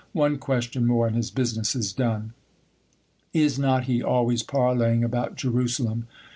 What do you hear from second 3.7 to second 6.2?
he always parleying about Jerusalem